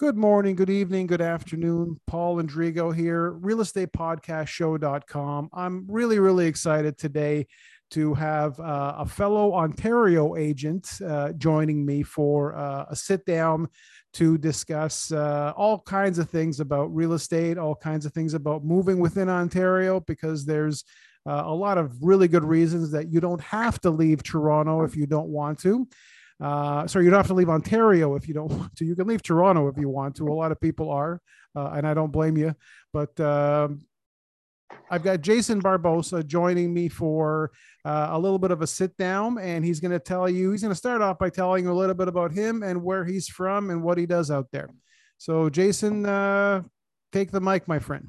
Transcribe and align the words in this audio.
Good 0.00 0.16
morning, 0.16 0.56
good 0.56 0.70
evening, 0.70 1.06
good 1.08 1.20
afternoon. 1.20 2.00
Paul 2.06 2.42
Andrigo 2.42 2.96
here, 2.96 3.32
realestatepodcastshow.com. 3.32 5.50
I'm 5.52 5.86
really, 5.90 6.18
really 6.18 6.46
excited 6.46 6.96
today 6.96 7.46
to 7.90 8.14
have 8.14 8.58
uh, 8.58 8.94
a 8.96 9.04
fellow 9.04 9.52
Ontario 9.52 10.36
agent 10.36 10.90
uh, 11.06 11.32
joining 11.32 11.84
me 11.84 12.02
for 12.02 12.56
uh, 12.56 12.86
a 12.88 12.96
sit 12.96 13.26
down 13.26 13.68
to 14.14 14.38
discuss 14.38 15.12
uh, 15.12 15.52
all 15.54 15.80
kinds 15.80 16.18
of 16.18 16.30
things 16.30 16.60
about 16.60 16.94
real 16.94 17.12
estate, 17.12 17.58
all 17.58 17.74
kinds 17.74 18.06
of 18.06 18.14
things 18.14 18.32
about 18.32 18.64
moving 18.64 19.00
within 19.00 19.28
Ontario, 19.28 20.00
because 20.00 20.46
there's 20.46 20.82
uh, 21.28 21.42
a 21.44 21.54
lot 21.54 21.76
of 21.76 22.02
really 22.02 22.26
good 22.26 22.44
reasons 22.44 22.90
that 22.92 23.12
you 23.12 23.20
don't 23.20 23.42
have 23.42 23.78
to 23.82 23.90
leave 23.90 24.22
Toronto 24.22 24.82
if 24.82 24.96
you 24.96 25.04
don't 25.04 25.28
want 25.28 25.58
to. 25.58 25.86
Uh, 26.40 26.86
sorry, 26.86 27.04
you 27.04 27.10
don't 27.10 27.18
have 27.18 27.26
to 27.26 27.34
leave 27.34 27.50
Ontario 27.50 28.14
if 28.14 28.26
you 28.26 28.34
don't 28.34 28.50
want 28.58 28.74
to. 28.76 28.84
You 28.84 28.96
can 28.96 29.06
leave 29.06 29.22
Toronto 29.22 29.68
if 29.68 29.76
you 29.76 29.88
want 29.88 30.16
to. 30.16 30.28
A 30.28 30.32
lot 30.32 30.52
of 30.52 30.60
people 30.60 30.90
are, 30.90 31.20
uh, 31.54 31.70
and 31.70 31.86
I 31.86 31.94
don't 31.94 32.12
blame 32.12 32.36
you. 32.36 32.54
But 32.92 33.18
um, 33.20 33.82
I've 34.90 35.02
got 35.02 35.20
Jason 35.20 35.62
Barbosa 35.62 36.26
joining 36.26 36.72
me 36.72 36.88
for 36.88 37.50
uh, 37.84 38.08
a 38.10 38.18
little 38.18 38.38
bit 38.38 38.50
of 38.50 38.62
a 38.62 38.66
sit 38.66 38.96
down, 38.96 39.38
and 39.38 39.64
he's 39.64 39.80
going 39.80 39.92
to 39.92 39.98
tell 39.98 40.28
you, 40.28 40.50
he's 40.50 40.62
going 40.62 40.72
to 40.72 40.76
start 40.76 41.02
off 41.02 41.18
by 41.18 41.30
telling 41.30 41.64
you 41.64 41.72
a 41.72 41.74
little 41.74 41.94
bit 41.94 42.08
about 42.08 42.32
him 42.32 42.62
and 42.62 42.82
where 42.82 43.04
he's 43.04 43.28
from 43.28 43.70
and 43.70 43.82
what 43.82 43.98
he 43.98 44.06
does 44.06 44.30
out 44.30 44.48
there. 44.52 44.70
So, 45.18 45.50
Jason, 45.50 46.06
uh, 46.06 46.62
take 47.12 47.30
the 47.30 47.40
mic, 47.40 47.68
my 47.68 47.78
friend. 47.78 48.08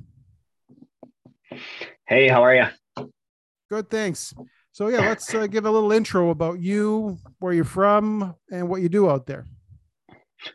Hey, 2.07 2.27
how 2.27 2.43
are 2.43 2.55
you? 2.55 3.07
Good, 3.69 3.89
thanks. 3.89 4.33
So 4.73 4.87
yeah, 4.87 5.01
let's 5.01 5.33
uh, 5.33 5.47
give 5.47 5.65
a 5.65 5.71
little 5.71 5.91
intro 5.91 6.29
about 6.29 6.59
you, 6.59 7.17
where 7.39 7.51
you're 7.51 7.65
from, 7.65 8.35
and 8.51 8.69
what 8.69 8.81
you 8.81 8.87
do 8.87 9.09
out 9.09 9.25
there. 9.25 9.45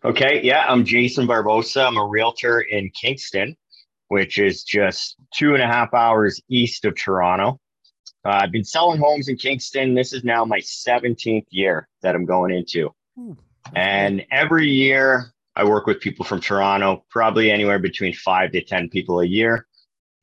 Okay, 0.04 0.40
yeah, 0.42 0.64
I'm 0.66 0.86
Jason 0.86 1.26
Barbosa. 1.26 1.86
I'm 1.86 1.98
a 1.98 2.06
realtor 2.06 2.60
in 2.60 2.90
Kingston, 2.90 3.54
which 4.08 4.38
is 4.38 4.64
just 4.64 5.16
two 5.34 5.52
and 5.52 5.62
a 5.62 5.66
half 5.66 5.92
hours 5.92 6.40
east 6.48 6.86
of 6.86 6.96
Toronto. 6.96 7.60
Uh, 8.24 8.40
I've 8.42 8.52
been 8.52 8.64
selling 8.64 8.98
homes 8.98 9.28
in 9.28 9.36
Kingston. 9.36 9.94
This 9.94 10.14
is 10.14 10.24
now 10.24 10.46
my 10.46 10.60
17th 10.60 11.46
year 11.50 11.86
that 12.00 12.14
I'm 12.14 12.24
going 12.24 12.54
into. 12.54 12.90
Ooh, 13.18 13.36
and 13.74 14.24
every 14.30 14.68
year 14.68 15.26
I 15.56 15.64
work 15.64 15.86
with 15.86 16.00
people 16.00 16.24
from 16.24 16.40
Toronto, 16.40 17.04
probably 17.10 17.50
anywhere 17.50 17.78
between 17.78 18.14
five 18.14 18.50
to 18.52 18.62
10 18.64 18.88
people 18.88 19.20
a 19.20 19.26
year 19.26 19.66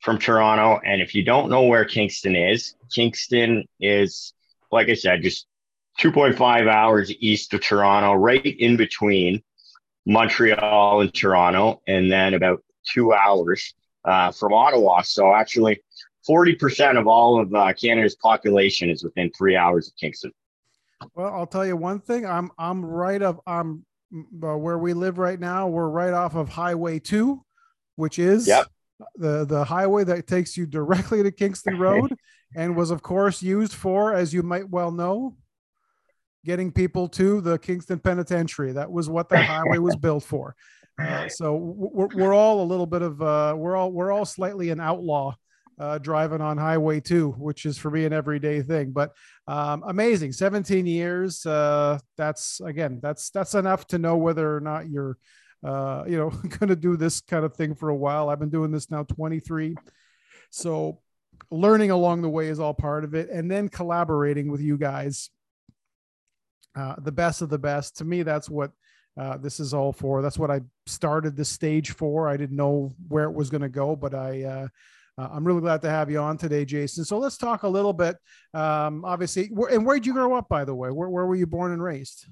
from 0.04 0.18
Toronto. 0.18 0.78
And 0.84 1.00
if 1.00 1.14
you 1.14 1.24
don't 1.24 1.48
know 1.48 1.62
where 1.62 1.86
Kingston 1.86 2.36
is, 2.36 2.74
Kingston 2.94 3.64
is, 3.80 4.34
like 4.70 4.90
I 4.90 4.94
said, 4.94 5.22
just 5.22 5.46
2.5 5.98 6.70
hours 6.70 7.10
east 7.20 7.54
of 7.54 7.62
Toronto, 7.62 8.12
right 8.12 8.44
in 8.44 8.76
between 8.76 9.42
Montreal 10.04 11.00
and 11.00 11.14
Toronto, 11.14 11.80
and 11.88 12.12
then 12.12 12.34
about 12.34 12.62
two 12.86 13.14
hours 13.14 13.72
uh, 14.04 14.30
from 14.30 14.52
Ottawa. 14.52 15.00
So 15.00 15.34
actually, 15.34 15.80
40% 16.28 16.98
of 16.98 17.06
all 17.06 17.40
of 17.40 17.54
uh, 17.54 17.72
Canada's 17.72 18.16
population 18.16 18.90
is 18.90 19.02
within 19.02 19.30
three 19.36 19.56
hours 19.56 19.88
of 19.88 19.96
Kingston. 19.96 20.32
Well, 21.14 21.32
I'll 21.32 21.46
tell 21.46 21.64
you 21.64 21.76
one 21.76 22.00
thing. 22.00 22.26
I'm 22.26 22.50
I'm 22.58 22.84
right 22.84 23.20
of 23.20 23.40
I'm 23.46 23.84
uh, 24.14 24.56
where 24.56 24.78
we 24.78 24.92
live 24.92 25.18
right 25.18 25.38
now. 25.40 25.68
We're 25.68 25.88
right 25.88 26.12
off 26.12 26.34
of 26.34 26.48
Highway 26.48 26.98
Two, 26.98 27.44
which 27.96 28.18
is 28.18 28.46
yep 28.46 28.66
the 29.16 29.44
the 29.44 29.64
highway 29.64 30.04
that 30.04 30.26
takes 30.26 30.56
you 30.56 30.66
directly 30.66 31.22
to 31.22 31.30
Kingston 31.30 31.78
Road, 31.78 32.14
and 32.56 32.76
was 32.76 32.90
of 32.90 33.02
course 33.02 33.42
used 33.42 33.74
for, 33.74 34.14
as 34.14 34.32
you 34.32 34.42
might 34.42 34.68
well 34.68 34.90
know, 34.90 35.36
getting 36.44 36.72
people 36.72 37.08
to 37.08 37.40
the 37.40 37.58
Kingston 37.58 37.98
Penitentiary. 37.98 38.72
That 38.72 38.90
was 38.90 39.08
what 39.08 39.28
that 39.30 39.44
highway 39.44 39.78
was 39.78 39.96
built 40.00 40.24
for. 40.24 40.54
Uh, 41.00 41.28
so 41.28 41.56
we're, 41.56 42.08
we're 42.14 42.34
all 42.34 42.62
a 42.62 42.64
little 42.64 42.86
bit 42.86 43.02
of 43.02 43.20
uh, 43.20 43.54
we're 43.56 43.76
all 43.76 43.90
we're 43.90 44.12
all 44.12 44.24
slightly 44.24 44.70
an 44.70 44.80
outlaw 44.80 45.34
uh, 45.78 45.98
driving 45.98 46.40
on 46.40 46.56
Highway 46.56 47.00
Two, 47.00 47.32
which 47.32 47.66
is 47.66 47.78
for 47.78 47.90
me 47.90 48.04
an 48.04 48.12
everyday 48.12 48.62
thing. 48.62 48.92
But 48.92 49.12
um, 49.48 49.82
amazing, 49.86 50.32
17 50.32 50.86
years. 50.86 51.44
Uh, 51.44 51.98
that's 52.16 52.60
again, 52.60 53.00
that's 53.02 53.30
that's 53.30 53.54
enough 53.54 53.86
to 53.88 53.98
know 53.98 54.16
whether 54.16 54.56
or 54.56 54.60
not 54.60 54.88
you're 54.88 55.18
uh, 55.64 56.04
you 56.06 56.16
know, 56.16 56.30
going 56.58 56.68
to 56.68 56.76
do 56.76 56.96
this 56.96 57.20
kind 57.22 57.44
of 57.44 57.54
thing 57.54 57.74
for 57.74 57.88
a 57.88 57.96
while. 57.96 58.28
I've 58.28 58.38
been 58.38 58.50
doing 58.50 58.70
this 58.70 58.90
now 58.90 59.02
23. 59.04 59.76
So 60.50 61.00
learning 61.50 61.90
along 61.90 62.22
the 62.22 62.28
way 62.28 62.48
is 62.48 62.60
all 62.60 62.74
part 62.74 63.04
of 63.04 63.14
it. 63.14 63.30
And 63.30 63.50
then 63.50 63.68
collaborating 63.68 64.50
with 64.50 64.60
you 64.60 64.76
guys, 64.76 65.30
uh, 66.76 66.96
the 66.98 67.12
best 67.12 67.42
of 67.42 67.48
the 67.48 67.58
best. 67.58 67.98
To 67.98 68.04
me, 68.04 68.22
that's 68.22 68.50
what 68.50 68.72
uh, 69.16 69.36
this 69.38 69.60
is 69.60 69.72
all 69.72 69.92
for. 69.92 70.22
That's 70.22 70.38
what 70.38 70.50
I 70.50 70.60
started 70.86 71.36
the 71.36 71.44
stage 71.44 71.92
for. 71.92 72.28
I 72.28 72.36
didn't 72.36 72.56
know 72.56 72.92
where 73.08 73.24
it 73.24 73.34
was 73.34 73.48
going 73.48 73.62
to 73.62 73.68
go, 73.68 73.94
but 73.94 74.14
I, 74.14 74.42
uh, 74.42 74.68
uh, 75.16 75.28
I'm 75.32 75.44
really 75.44 75.60
glad 75.60 75.82
to 75.82 75.90
have 75.90 76.10
you 76.10 76.18
on 76.18 76.36
today, 76.36 76.64
Jason. 76.64 77.04
So 77.04 77.18
let's 77.18 77.38
talk 77.38 77.62
a 77.62 77.68
little 77.68 77.92
bit. 77.92 78.16
Um, 78.52 79.04
obviously, 79.04 79.50
and 79.70 79.86
where 79.86 79.96
did 79.96 80.06
you 80.06 80.12
grow 80.12 80.34
up, 80.34 80.48
by 80.48 80.64
the 80.64 80.74
way? 80.74 80.90
Where, 80.90 81.08
where 81.08 81.26
were 81.26 81.36
you 81.36 81.46
born 81.46 81.72
and 81.72 81.82
raised? 81.82 82.26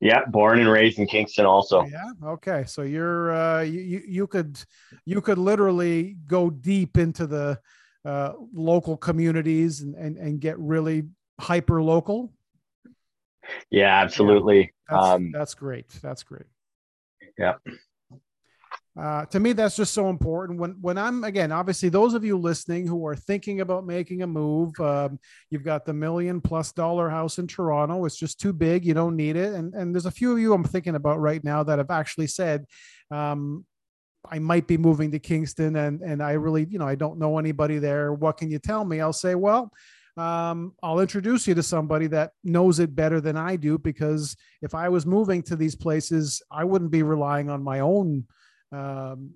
Yeah, 0.00 0.24
born 0.26 0.60
and 0.60 0.70
raised 0.70 0.98
in 0.98 1.06
Kingston 1.06 1.44
also. 1.44 1.84
Yeah. 1.86 2.12
Okay. 2.24 2.64
So 2.66 2.82
you're 2.82 3.32
uh 3.32 3.62
you 3.62 4.02
you 4.06 4.26
could 4.26 4.58
you 5.04 5.20
could 5.20 5.38
literally 5.38 6.16
go 6.26 6.50
deep 6.50 6.96
into 6.96 7.26
the 7.26 7.58
uh 8.04 8.32
local 8.52 8.96
communities 8.96 9.80
and 9.80 9.94
and, 9.96 10.16
and 10.16 10.40
get 10.40 10.58
really 10.58 11.04
hyper 11.40 11.82
local. 11.82 12.32
Yeah, 13.70 14.00
absolutely. 14.00 14.60
Yeah, 14.60 14.96
that's, 14.96 15.06
um 15.06 15.30
that's 15.32 15.54
great. 15.54 15.88
That's 16.00 16.22
great. 16.22 16.46
Yeah. 17.36 17.54
Uh, 18.98 19.24
to 19.26 19.38
me, 19.38 19.52
that's 19.52 19.76
just 19.76 19.94
so 19.94 20.08
important. 20.08 20.58
When 20.58 20.72
when 20.80 20.98
I'm 20.98 21.22
again, 21.22 21.52
obviously, 21.52 21.88
those 21.88 22.14
of 22.14 22.24
you 22.24 22.36
listening 22.36 22.86
who 22.86 23.06
are 23.06 23.14
thinking 23.14 23.60
about 23.60 23.86
making 23.86 24.22
a 24.22 24.26
move, 24.26 24.78
um, 24.80 25.20
you've 25.50 25.62
got 25.62 25.84
the 25.84 25.92
million 25.92 26.40
plus 26.40 26.72
dollar 26.72 27.08
house 27.08 27.38
in 27.38 27.46
Toronto. 27.46 28.04
It's 28.06 28.18
just 28.18 28.40
too 28.40 28.52
big. 28.52 28.84
You 28.84 28.94
don't 28.94 29.14
need 29.14 29.36
it. 29.36 29.54
And 29.54 29.72
and 29.74 29.94
there's 29.94 30.06
a 30.06 30.10
few 30.10 30.32
of 30.32 30.40
you 30.40 30.52
I'm 30.52 30.64
thinking 30.64 30.96
about 30.96 31.20
right 31.20 31.42
now 31.44 31.62
that 31.62 31.78
have 31.78 31.92
actually 31.92 32.26
said, 32.26 32.64
um, 33.12 33.64
I 34.28 34.40
might 34.40 34.66
be 34.66 34.76
moving 34.76 35.12
to 35.12 35.20
Kingston, 35.20 35.76
and 35.76 36.02
and 36.02 36.20
I 36.20 36.32
really, 36.32 36.66
you 36.68 36.80
know, 36.80 36.88
I 36.88 36.96
don't 36.96 37.20
know 37.20 37.38
anybody 37.38 37.78
there. 37.78 38.12
What 38.12 38.36
can 38.36 38.50
you 38.50 38.58
tell 38.58 38.84
me? 38.84 39.00
I'll 39.00 39.12
say, 39.12 39.34
well. 39.34 39.72
Um, 40.16 40.74
I'll 40.82 40.98
introduce 40.98 41.46
you 41.46 41.54
to 41.54 41.62
somebody 41.62 42.08
that 42.08 42.32
knows 42.42 42.80
it 42.80 42.96
better 42.96 43.20
than 43.20 43.36
I 43.36 43.54
do 43.54 43.78
because 43.78 44.34
if 44.62 44.74
I 44.74 44.88
was 44.88 45.06
moving 45.06 45.44
to 45.44 45.54
these 45.54 45.76
places, 45.76 46.42
I 46.50 46.64
wouldn't 46.64 46.90
be 46.90 47.04
relying 47.04 47.48
on 47.48 47.62
my 47.62 47.78
own 47.78 48.26
um, 48.72 49.34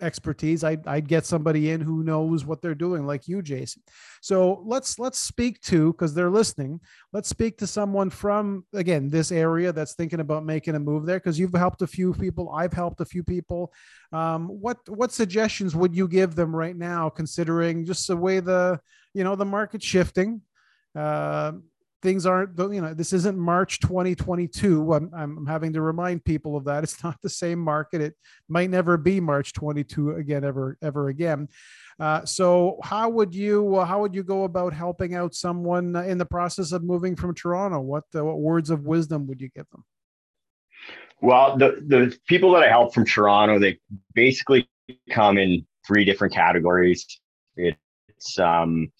expertise 0.00 0.62
I'd, 0.62 0.86
I'd 0.86 1.08
get 1.08 1.24
somebody 1.24 1.70
in 1.70 1.80
who 1.80 2.04
knows 2.04 2.44
what 2.44 2.60
they're 2.60 2.74
doing 2.74 3.06
like 3.06 3.28
you 3.28 3.40
jason. 3.40 3.82
So 4.20 4.62
let's 4.66 4.98
let's 4.98 5.18
speak 5.18 5.60
to 5.62 5.92
because 5.92 6.12
they're 6.12 6.30
listening 6.30 6.80
let's 7.12 7.28
speak 7.28 7.56
to 7.58 7.66
someone 7.66 8.10
from 8.10 8.64
again 8.74 9.08
this 9.08 9.32
area 9.32 9.72
that's 9.72 9.94
thinking 9.94 10.20
about 10.20 10.44
making 10.44 10.74
a 10.74 10.78
move 10.78 11.06
there 11.06 11.18
because 11.18 11.38
you've 11.38 11.54
helped 11.54 11.82
a 11.82 11.86
few 11.86 12.12
people 12.12 12.50
i've 12.50 12.72
helped 12.72 13.00
a 13.00 13.06
few 13.06 13.22
people. 13.22 13.72
Um, 14.12 14.48
what 14.48 14.78
what 14.88 15.12
suggestions 15.12 15.74
would 15.74 15.94
you 15.96 16.08
give 16.08 16.34
them 16.34 16.54
right 16.54 16.76
now 16.76 17.08
considering 17.08 17.84
just 17.86 18.06
the 18.06 18.16
way 18.16 18.40
the 18.40 18.78
you 19.14 19.24
know 19.24 19.34
the 19.34 19.44
market's 19.44 19.86
shifting? 19.86 20.42
Uh, 20.94 21.52
things 22.06 22.24
aren't 22.24 22.56
you 22.72 22.80
know 22.80 22.94
this 22.94 23.12
isn't 23.12 23.36
march 23.36 23.80
2022 23.80 24.92
I'm, 24.92 25.10
I'm 25.12 25.44
having 25.44 25.72
to 25.72 25.80
remind 25.80 26.24
people 26.24 26.56
of 26.56 26.64
that. 26.66 26.84
It's 26.86 27.02
not 27.02 27.20
the 27.20 27.28
same 27.28 27.58
market. 27.58 28.00
It 28.00 28.14
might 28.48 28.70
never 28.70 28.96
be 28.96 29.18
march 29.18 29.52
22 29.54 30.12
again 30.12 30.44
ever 30.44 30.78
ever 30.80 31.08
again. 31.08 31.48
Uh, 31.98 32.24
so 32.24 32.78
how 32.84 33.08
would 33.08 33.34
you 33.34 33.74
uh, 33.74 33.84
how 33.84 34.00
would 34.02 34.14
you 34.14 34.22
go 34.22 34.44
about 34.44 34.72
helping 34.72 35.16
out 35.16 35.34
someone 35.34 35.96
in 35.96 36.16
the 36.16 36.24
process 36.24 36.70
of 36.70 36.84
moving 36.84 37.16
from 37.16 37.34
toronto? 37.34 37.80
What, 37.80 38.04
uh, 38.14 38.24
what 38.24 38.38
words 38.38 38.70
of 38.70 38.86
wisdom 38.86 39.26
would 39.26 39.40
you 39.40 39.48
give 39.48 39.66
them? 39.72 39.82
Well 41.20 41.56
the 41.56 41.82
the 41.88 42.16
people 42.28 42.52
that 42.52 42.62
i 42.62 42.68
help 42.68 42.94
from 42.94 43.04
toronto 43.04 43.58
they 43.58 43.80
basically 44.14 44.68
come 45.10 45.38
in 45.38 45.66
three 45.84 46.04
different 46.04 46.32
categories. 46.32 47.04
It's 47.56 48.38
um 48.38 48.92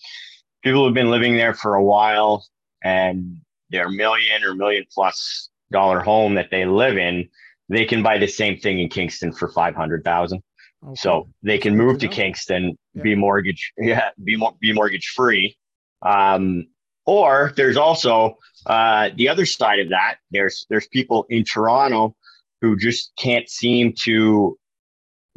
people 0.65 0.85
who've 0.85 1.01
been 1.03 1.13
living 1.17 1.37
there 1.37 1.55
for 1.55 1.77
a 1.77 1.85
while 1.85 2.45
and 2.83 3.39
their 3.71 3.89
million 3.89 4.45
or 4.45 4.55
million 4.55 4.85
plus 4.93 5.51
dollar 5.71 6.01
home 6.01 6.35
that 6.35 6.51
they 6.51 6.65
live 6.65 6.97
in, 6.97 7.29
they 7.69 7.85
can 7.85 8.03
buy 8.03 8.19
the 8.19 8.29
same 8.29 8.59
thing 8.59 8.79
in 8.81 8.89
Kingston 8.89 9.33
for 9.33 9.49
five 9.49 9.75
hundred 9.75 10.05
thousand. 10.05 10.43
Okay. 10.85 10.95
So 10.97 11.29
they 11.43 11.59
can 11.59 11.77
move 11.77 11.99
to 12.01 12.09
Kingston, 12.09 12.77
yeah. 12.95 13.03
be 13.03 13.15
mortgage, 13.15 13.73
yeah, 13.79 14.11
be 14.23 14.41
be 14.61 14.73
mortgage 14.73 15.09
free. 15.09 15.57
Um, 16.03 16.67
or 17.07 17.53
there's 17.57 17.77
also 17.77 18.37
uh, 18.67 19.11
the 19.17 19.29
other 19.29 19.47
side 19.47 19.81
of 19.81 19.89
that. 19.91 20.17
There's 20.31 20.67
there's 20.69 20.89
people 20.89 21.27
in 21.29 21.45
Toronto 21.45 22.15
who 22.61 22.77
just 22.77 23.13
can't 23.17 23.49
seem 23.49 23.95
to 24.05 24.59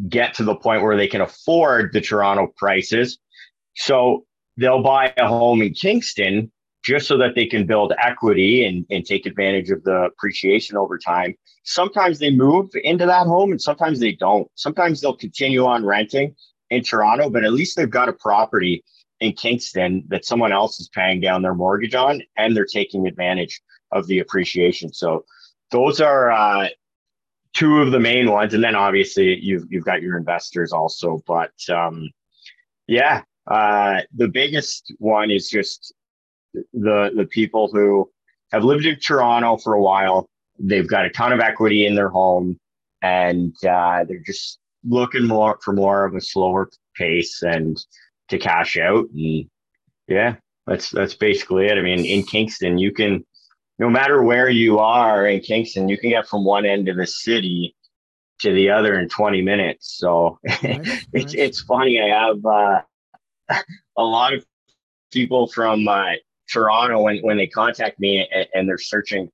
get 0.07 0.33
to 0.35 0.43
the 0.43 0.55
point 0.55 0.81
where 0.81 0.95
they 0.95 1.07
can 1.07 1.21
afford 1.21 1.91
the 1.93 2.01
Toronto 2.01 2.47
prices. 2.55 3.19
So 3.75 4.25
they'll 4.57 4.81
buy 4.81 5.13
a 5.17 5.27
home 5.27 5.61
in 5.61 5.73
Kingston 5.73 6.51
just 6.83 7.07
so 7.07 7.17
that 7.17 7.35
they 7.35 7.45
can 7.45 7.65
build 7.65 7.93
equity 8.01 8.65
and, 8.65 8.85
and 8.89 9.05
take 9.05 9.25
advantage 9.25 9.69
of 9.69 9.83
the 9.83 10.03
appreciation 10.03 10.77
over 10.77 10.97
time. 10.97 11.35
Sometimes 11.63 12.19
they 12.19 12.31
move 12.31 12.69
into 12.83 13.05
that 13.05 13.27
home 13.27 13.51
and 13.51 13.61
sometimes 13.61 13.99
they 13.99 14.13
don't. 14.13 14.47
Sometimes 14.55 15.01
they'll 15.01 15.15
continue 15.15 15.65
on 15.65 15.85
renting 15.85 16.35
in 16.69 16.83
Toronto, 16.83 17.29
but 17.29 17.43
at 17.43 17.53
least 17.53 17.75
they've 17.75 17.89
got 17.89 18.09
a 18.09 18.13
property 18.13 18.83
in 19.19 19.33
Kingston 19.33 20.03
that 20.07 20.25
someone 20.25 20.53
else 20.53 20.79
is 20.79 20.89
paying 20.89 21.19
down 21.19 21.41
their 21.41 21.55
mortgage 21.55 21.95
on 21.95 22.21
and 22.37 22.55
they're 22.55 22.65
taking 22.65 23.07
advantage 23.07 23.61
of 23.91 24.07
the 24.07 24.19
appreciation. 24.19 24.93
So 24.93 25.25
those 25.71 25.99
are 25.99 26.31
uh, 26.31 26.69
two 27.53 27.79
of 27.79 27.91
the 27.91 27.99
main 27.99 28.31
ones. 28.31 28.53
And 28.53 28.63
then 28.63 28.75
obviously 28.75 29.37
you've, 29.39 29.65
you've 29.69 29.85
got 29.85 30.01
your 30.01 30.17
investors 30.17 30.71
also. 30.71 31.21
But 31.27 31.51
um, 31.69 32.09
yeah, 32.87 33.23
uh, 33.47 34.01
the 34.15 34.27
biggest 34.29 34.93
one 34.99 35.31
is 35.31 35.49
just 35.49 35.93
the 36.73 37.11
the 37.15 37.25
people 37.25 37.69
who 37.71 38.09
have 38.51 38.63
lived 38.63 38.85
in 38.85 38.99
Toronto 38.99 39.57
for 39.57 39.73
a 39.73 39.81
while. 39.81 40.29
They've 40.59 40.87
got 40.87 41.05
a 41.05 41.09
ton 41.09 41.31
of 41.31 41.39
equity 41.39 41.85
in 41.85 41.95
their 41.95 42.09
home, 42.09 42.59
and 43.01 43.55
uh, 43.63 44.03
they're 44.05 44.23
just 44.25 44.59
looking 44.83 45.25
more 45.25 45.57
for 45.63 45.73
more 45.73 46.05
of 46.05 46.15
a 46.15 46.21
slower 46.21 46.69
pace 46.95 47.43
and 47.43 47.77
to 48.29 48.37
cash 48.37 48.77
out. 48.77 49.07
And 49.13 49.49
yeah, 50.07 50.35
that's 50.67 50.89
that's 50.89 51.15
basically 51.15 51.67
it. 51.67 51.77
I 51.77 51.81
mean, 51.81 52.05
in 52.05 52.23
Kingston, 52.23 52.77
you 52.77 52.91
can 52.91 53.25
no 53.79 53.89
matter 53.89 54.21
where 54.21 54.49
you 54.49 54.79
are 54.79 55.25
in 55.25 55.39
Kingston, 55.39 55.87
you 55.87 55.97
can 55.97 56.09
get 56.09 56.27
from 56.27 56.43
one 56.43 56.65
end 56.65 56.89
of 56.89 56.97
the 56.97 57.07
city 57.07 57.75
to 58.41 58.53
the 58.53 58.69
other 58.69 58.99
in 58.99 59.07
20 59.07 59.41
minutes. 59.41 59.97
So 59.97 60.37
nice, 60.43 60.59
it's 61.13 61.13
nice. 61.13 61.33
it's 61.33 61.61
funny. 61.61 62.01
I 62.01 62.07
have 62.07 62.45
uh, 62.45 62.81
a 63.97 64.03
lot 64.03 64.33
of 64.33 64.45
people 65.11 65.47
from 65.47 65.87
uh, 65.87 66.13
Toronto 66.51 67.01
when 67.01 67.19
when 67.19 67.37
they 67.37 67.47
contact 67.47 67.99
me 67.99 68.27
and, 68.33 68.47
and 68.53 68.69
they're 68.69 68.77
searching 68.77 69.29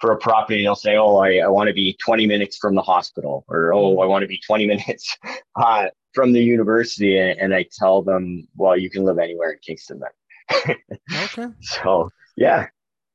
for 0.00 0.12
a 0.12 0.18
property, 0.18 0.62
they'll 0.62 0.74
say, 0.74 0.96
"Oh, 0.96 1.16
I, 1.16 1.38
I 1.38 1.48
want 1.48 1.68
to 1.68 1.74
be 1.74 1.96
20 2.04 2.26
minutes 2.26 2.58
from 2.58 2.74
the 2.74 2.82
hospital," 2.82 3.44
or 3.48 3.72
"Oh, 3.72 4.00
I 4.00 4.06
want 4.06 4.22
to 4.22 4.28
be 4.28 4.38
20 4.38 4.66
minutes 4.74 5.16
uh, 5.56 5.86
from 6.12 6.32
the 6.32 6.42
university," 6.42 7.18
and, 7.18 7.38
and, 7.40 7.54
I 7.54 7.66
tell 7.78 8.02
them, 8.02 8.46
"Well, 8.56 8.76
you 8.76 8.90
can 8.90 9.04
live 9.04 9.18
anywhere 9.18 9.52
in 9.52 9.58
Kingston 9.64 10.00
then." 10.00 10.76
okay. 11.24 11.46
So 11.60 12.10
yeah. 12.36 12.66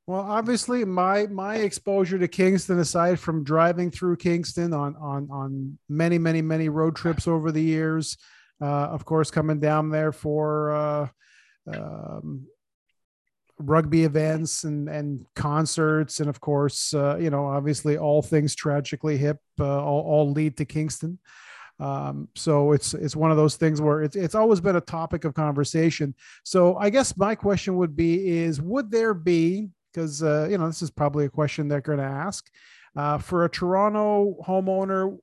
Well, 0.08 0.22
obviously, 0.22 0.84
my 0.86 1.28
my 1.28 1.58
exposure 1.58 2.18
to 2.18 2.28
Kingston, 2.28 2.80
aside 2.80 3.20
from 3.20 3.44
driving 3.44 3.92
through 3.92 4.18
Kingston 4.18 4.74
on 4.74 4.96
on 4.96 5.30
on 5.32 5.78
many 5.88 6.18
many 6.18 6.42
many 6.42 6.70
road 6.70 6.96
trips 6.96 7.28
over 7.28 7.52
the 7.52 7.62
years, 7.62 8.18
uh, 8.62 8.66
of 8.66 9.06
course, 9.06 9.32
coming 9.32 9.60
down 9.60 9.90
there 9.90 10.12
for. 10.12 10.72
Uh, 10.72 11.08
um, 11.72 12.48
rugby 13.60 14.06
events 14.06 14.64
and 14.64 14.88
and 14.88 15.26
concerts 15.36 16.22
and 16.22 16.30
of 16.30 16.40
course 16.40 16.94
uh, 16.94 17.18
you 17.18 17.30
know 17.30 17.46
obviously 17.46 17.98
all 17.98 18.22
things 18.22 18.56
tragically 18.56 19.18
hip 19.18 19.38
uh, 19.60 19.84
all, 19.84 20.02
all 20.02 20.32
lead 20.32 20.58
to 20.58 20.66
kingston. 20.66 21.20
Um, 21.80 22.28
so 22.36 22.74
it's 22.74 22.94
it's 22.94 23.16
one 23.16 23.32
of 23.32 23.38
those 23.38 23.56
things 23.56 23.82
where 23.82 24.02
it's 24.02 24.16
it's 24.16 24.36
always 24.36 24.60
been 24.60 24.76
a 24.76 24.82
topic 24.82 25.24
of 25.26 25.34
conversation. 25.34 26.14
So 26.44 26.78
i 26.78 26.90
guess 26.90 27.16
my 27.18 27.36
question 27.36 27.76
would 27.78 27.96
be 27.96 28.40
is 28.40 28.62
would 28.62 28.92
there 28.92 29.14
be 29.14 29.70
because 29.94 30.24
uh, 30.24 30.48
you 30.50 30.58
know 30.58 30.68
this 30.68 30.82
is 30.82 30.92
probably 30.92 31.26
a 31.26 31.30
question 31.30 31.68
they're 31.68 31.82
going 31.82 32.00
to 32.00 32.04
ask 32.04 32.50
uh, 32.96 33.18
for 33.18 33.46
a 33.46 33.50
toronto 33.50 34.36
homeowner 34.46 35.18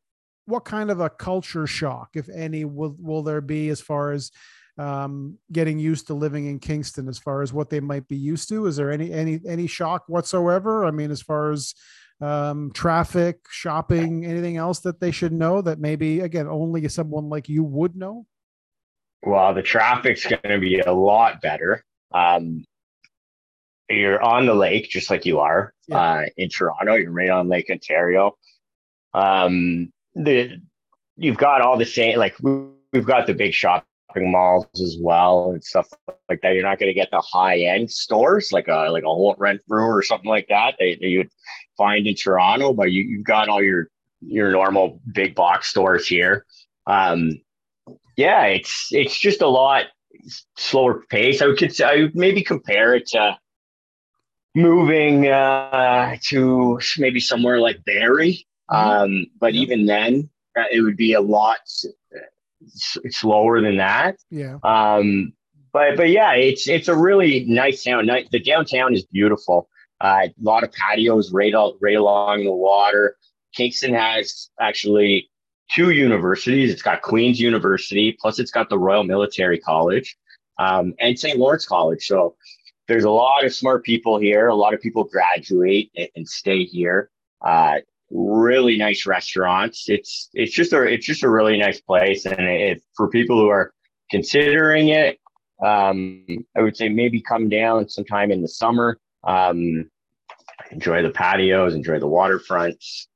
what 0.47 0.65
kind 0.65 0.91
of 0.91 1.01
a 1.01 1.11
culture 1.11 1.67
shock 1.67 2.11
if 2.15 2.29
any 2.29 2.65
will 2.65 2.95
will 2.99 3.23
there 3.23 3.41
be 3.41 3.69
as 3.69 3.81
far 3.81 4.13
as 4.13 4.31
um, 4.79 5.39
getting 5.53 5.79
used 5.79 6.07
to 6.09 6.15
living 6.15 6.47
in 6.47 6.59
Kingston 6.59 7.09
as 7.09 7.19
far 7.19 7.43
as 7.43 7.53
what 7.53 7.71
they 7.71 7.81
might 7.81 8.07
be 8.09 8.17
used 8.17 8.49
to? 8.51 8.67
Is 8.67 8.77
there 8.77 8.91
any 8.91 9.13
any 9.13 9.41
any 9.47 9.67
shock 9.67 10.05
whatsoever? 10.09 10.85
I 10.85 10.91
mean, 10.91 11.11
as 11.11 11.23
far 11.23 11.51
as 11.51 11.75
um, 12.21 12.71
traffic, 12.73 13.41
shopping, 13.51 14.25
anything 14.25 14.57
else 14.57 14.81
that 14.81 15.01
they 15.01 15.11
should 15.11 15.33
know 15.33 15.63
that 15.63 15.79
maybe 15.79 16.21
again 16.21 16.47
only 16.47 16.87
someone 16.89 17.29
like 17.29 17.49
you 17.49 17.65
would 17.65 17.97
know? 17.97 18.27
Well, 19.23 19.55
the 19.55 19.63
traffic's 19.63 20.25
going 20.25 20.41
to 20.45 20.59
be 20.59 20.81
a 20.81 20.93
lot 20.93 21.41
better. 21.41 21.85
Um, 22.13 22.65
you're 23.89 24.23
on 24.23 24.47
the 24.47 24.55
lake 24.55 24.89
just 24.91 25.11
like 25.11 25.25
you 25.25 25.41
are 25.41 25.73
yeah. 25.89 25.99
uh, 25.99 26.27
in 26.37 26.49
Toronto. 26.49 26.95
You're 26.95 27.13
right 27.13 27.31
on 27.31 27.49
Lake 27.49 27.71
Ontario. 27.71 28.37
Um, 29.15 29.93
the 30.15 30.61
you've 31.17 31.37
got 31.39 31.61
all 31.61 31.79
the 31.79 31.87
same 31.87 32.19
like 32.19 32.37
we've 32.93 33.07
got 33.07 33.27
the 33.27 33.35
big 33.35 33.53
shop 33.53 33.87
shopping 34.17 34.31
malls 34.31 34.67
as 34.81 34.97
well 35.01 35.51
and 35.51 35.63
stuff 35.63 35.89
like 36.29 36.41
that. 36.43 36.55
You're 36.55 36.63
not 36.63 36.79
going 36.79 36.89
to 36.89 36.95
get 36.95 37.11
the 37.11 37.21
high 37.21 37.59
end 37.59 37.91
stores 37.91 38.53
like 38.53 38.69
a 38.69 38.89
like 38.91 39.05
a 39.05 39.07
Holt 39.07 39.39
Renfrew 39.39 39.83
or 39.83 40.03
something 40.03 40.29
like 40.29 40.47
that 40.49 40.77
that, 40.79 41.01
you 41.01 41.19
would 41.19 41.31
find 41.77 42.07
in 42.07 42.15
Toronto, 42.15 42.73
but 42.73 42.93
you, 42.93 43.03
you've 43.03 43.25
got 43.25 43.49
all 43.49 43.63
your 43.63 43.89
your 44.21 44.51
normal 44.51 45.01
big 45.13 45.35
box 45.35 45.69
stores 45.69 46.07
here. 46.07 46.45
Um, 46.87 47.41
yeah, 48.17 48.45
it's 48.45 48.89
it's 48.93 49.19
just 49.19 49.43
a 49.43 49.49
lot 49.49 49.87
slower 50.57 51.03
pace. 51.11 51.43
I 51.43 51.47
would 51.47 51.81
I 51.81 51.97
would 52.03 52.15
maybe 52.15 52.43
compare 52.43 52.95
it 52.95 53.07
to 53.09 53.37
moving 54.55 55.29
uh, 55.29 56.17
to 56.29 56.81
maybe 56.99 57.21
somewhere 57.21 57.61
like 57.61 57.85
Barrie. 57.85 58.47
Mm-hmm. 58.71 58.89
Um, 58.89 59.27
but 59.39 59.55
even 59.55 59.87
then, 59.87 60.29
uh, 60.59 60.65
it 60.73 60.81
would 60.81 60.97
be 60.97 61.13
a 61.13 61.21
lot 61.21 61.59
slower 62.67 63.61
than 63.61 63.77
that. 63.77 64.17
Yeah. 64.31 64.59
Um, 64.63 65.33
but 65.73 65.97
but 65.97 66.11
yeah, 66.11 66.33
it's 66.33 66.69
it's 66.69 66.89
a 66.89 66.97
really 66.97 67.45
nice 67.47 67.85
town. 67.85 68.07
The 68.31 68.41
downtown 68.41 68.95
is 68.95 69.05
beautiful. 69.05 69.69
Uh, 70.01 70.29
a 70.29 70.33
lot 70.43 70.65
of 70.65 70.73
patios 70.73 71.33
right 71.33 71.55
out 71.55 71.75
right 71.81 71.97
along 71.97 72.45
the 72.45 72.53
water. 72.53 73.17
Kingston 73.55 73.95
has 73.95 74.51
actually 74.61 75.31
two 75.73 75.91
universities. 75.91 76.71
It's 76.71 76.83
got 76.83 77.03
Queen's 77.03 77.41
University, 77.41 78.17
plus 78.21 78.39
it's 78.39 78.51
got 78.51 78.69
the 78.69 78.79
Royal 78.79 79.05
Military 79.05 79.59
College, 79.59 80.17
um, 80.59 80.95
and 81.01 81.19
St. 81.19 81.39
Lawrence 81.39 81.67
College. 81.67 82.07
So 82.07 82.37
there's 82.89 83.05
a 83.05 83.11
lot 83.11 83.45
of 83.45 83.55
smart 83.55 83.85
people 83.85 84.19
here. 84.19 84.49
A 84.49 84.55
lot 84.55 84.75
of 84.75 84.81
people 84.81 85.05
graduate 85.05 85.91
and, 85.97 86.09
and 86.17 86.29
stay 86.29 86.65
here. 86.65 87.11
Uh, 87.45 87.79
really 88.11 88.77
nice 88.77 89.07
restaurants. 89.07 89.89
It's 89.89 90.29
it's 90.35 90.53
just 90.53 90.73
a 90.73 90.83
it's 90.83 91.07
just 91.07 91.23
a 91.23 91.31
really 91.31 91.59
nice 91.59 91.81
place, 91.81 92.27
and 92.27 92.41
if 92.41 92.83
for 92.97 93.09
people 93.09 93.39
who 93.39 93.49
are 93.49 93.73
considering 94.11 94.89
it, 94.89 95.19
um, 95.65 96.25
I 96.57 96.63
would 96.63 96.77
say 96.77 96.89
maybe 96.89 97.21
come 97.21 97.49
down 97.49 97.89
sometime 97.89 98.31
in 98.31 98.43
the 98.43 98.49
summer. 98.49 98.99
Um, 99.25 99.91
enjoy 100.71 101.03
the 101.03 101.11
patios, 101.11 101.75
enjoy 101.75 101.99
the 101.99 102.07
waterfronts, 102.07 103.07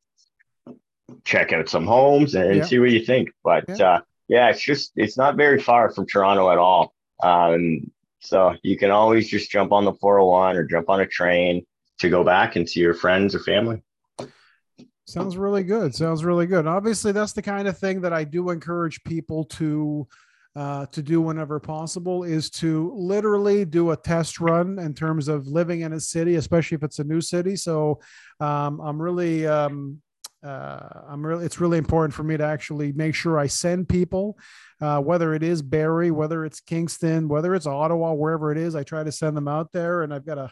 check 1.24 1.52
out 1.52 1.68
some 1.68 1.86
homes, 1.86 2.34
and, 2.34 2.56
yeah. 2.56 2.64
see 2.64 2.78
what 2.78 2.90
you 2.90 3.04
think. 3.04 3.30
But 3.44 3.64
yeah. 3.68 3.86
Uh, 3.86 4.00
yeah, 4.28 4.48
it's 4.48 4.62
just 4.62 4.92
it's 4.94 5.16
not 5.16 5.36
very 5.36 5.60
far 5.60 5.90
from 5.90 6.06
Toronto 6.06 6.50
at 6.50 6.58
all. 6.58 6.94
Um, 7.22 7.90
so 8.20 8.54
you 8.62 8.78
can 8.78 8.90
always 8.90 9.28
just 9.28 9.50
jump 9.50 9.72
on 9.72 9.84
the 9.84 9.92
401 9.94 10.56
or 10.56 10.64
jump 10.64 10.88
on 10.88 11.00
a 11.00 11.06
train 11.06 11.66
to 11.98 12.08
go 12.08 12.22
back 12.22 12.56
and 12.56 12.68
see 12.68 12.80
your 12.80 12.94
friends 12.94 13.34
or 13.34 13.40
family. 13.40 13.82
Sounds 15.06 15.36
really 15.36 15.64
good. 15.64 15.94
Sounds 15.94 16.24
really 16.24 16.46
good. 16.46 16.66
Obviously, 16.66 17.12
that's 17.12 17.32
the 17.32 17.42
kind 17.42 17.66
of 17.66 17.76
thing 17.76 18.00
that 18.02 18.12
I 18.12 18.24
do 18.24 18.50
encourage 18.50 19.02
people 19.04 19.44
to 19.44 20.06
uh, 20.56 20.86
to 20.86 21.02
do 21.02 21.20
whenever 21.20 21.60
possible 21.60 22.24
is 22.24 22.50
to 22.50 22.92
literally 22.96 23.64
do 23.64 23.92
a 23.92 23.96
test 23.96 24.40
run 24.40 24.78
in 24.78 24.92
terms 24.92 25.28
of 25.28 25.46
living 25.46 25.82
in 25.82 25.92
a 25.92 26.00
city, 26.00 26.36
especially 26.36 26.74
if 26.74 26.82
it's 26.82 26.98
a 26.98 27.04
new 27.04 27.20
city. 27.20 27.54
So 27.54 28.00
um, 28.40 28.80
I'm 28.80 29.00
really 29.00 29.46
um, 29.46 30.00
uh, 30.42 31.02
I'm 31.08 31.24
really 31.24 31.44
it's 31.44 31.60
really 31.60 31.78
important 31.78 32.14
for 32.14 32.22
me 32.24 32.36
to 32.36 32.44
actually 32.44 32.92
make 32.92 33.14
sure 33.14 33.38
I 33.38 33.46
send 33.46 33.88
people, 33.88 34.38
uh, 34.80 35.00
whether 35.00 35.34
it 35.34 35.42
is 35.42 35.62
Barrie, 35.62 36.10
whether 36.10 36.44
it's 36.44 36.60
Kingston, 36.60 37.28
whether 37.28 37.54
it's 37.54 37.66
Ottawa, 37.66 38.12
wherever 38.14 38.50
it 38.50 38.58
is. 38.58 38.74
I 38.74 38.82
try 38.82 39.04
to 39.04 39.12
send 39.12 39.36
them 39.36 39.48
out 39.48 39.70
there, 39.72 40.02
and 40.02 40.12
I've 40.12 40.26
got 40.26 40.38
a 40.38 40.50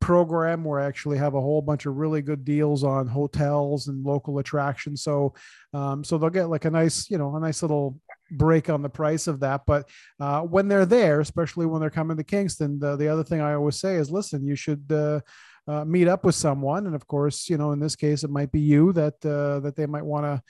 program 0.00 0.64
where 0.64 0.80
I 0.80 0.86
actually 0.86 1.18
have 1.18 1.34
a 1.34 1.40
whole 1.40 1.62
bunch 1.62 1.86
of 1.86 1.96
really 1.96 2.22
good 2.22 2.44
deals 2.44 2.82
on 2.82 3.06
hotels 3.06 3.88
and 3.88 4.04
local 4.04 4.38
attractions. 4.38 5.02
So, 5.02 5.34
um, 5.74 6.02
so 6.02 6.18
they'll 6.18 6.30
get 6.30 6.48
like 6.48 6.64
a 6.64 6.70
nice, 6.70 7.10
you 7.10 7.18
know, 7.18 7.36
a 7.36 7.40
nice 7.40 7.62
little 7.62 8.00
break 8.30 8.70
on 8.70 8.82
the 8.82 8.88
price 8.88 9.26
of 9.26 9.40
that. 9.40 9.62
But 9.66 9.88
uh, 10.18 10.40
when 10.42 10.68
they're 10.68 10.86
there, 10.86 11.20
especially 11.20 11.66
when 11.66 11.80
they're 11.80 11.90
coming 11.90 12.16
to 12.16 12.24
Kingston, 12.24 12.78
the, 12.78 12.96
the 12.96 13.08
other 13.08 13.24
thing 13.24 13.40
I 13.40 13.54
always 13.54 13.76
say 13.76 13.96
is, 13.96 14.10
listen, 14.10 14.46
you 14.46 14.56
should 14.56 14.90
uh, 14.90 15.20
uh, 15.68 15.84
meet 15.84 16.08
up 16.08 16.24
with 16.24 16.34
someone, 16.34 16.86
and 16.86 16.94
of 16.94 17.06
course, 17.06 17.48
you 17.48 17.58
know, 17.58 17.72
in 17.72 17.80
this 17.80 17.96
case, 17.96 18.24
it 18.24 18.30
might 18.30 18.50
be 18.50 18.60
you 18.60 18.92
that 18.94 19.24
uh, 19.24 19.60
that 19.60 19.76
they 19.76 19.86
might 19.86 20.04
want 20.04 20.24
to. 20.24 20.42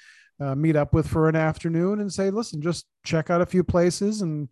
Uh, 0.43 0.55
meet 0.55 0.75
up 0.75 0.95
with 0.95 1.07
for 1.07 1.29
an 1.29 1.37
afternoon 1.37 2.01
and 2.01 2.11
say, 2.11 2.31
listen, 2.31 2.63
just 2.63 2.87
check 3.05 3.29
out 3.29 3.43
a 3.43 3.47
few 3.47 3.63
places 3.63 4.23
and 4.23 4.49